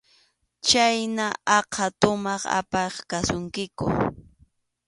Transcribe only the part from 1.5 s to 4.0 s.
aqha tumaq apaq kasunkiku.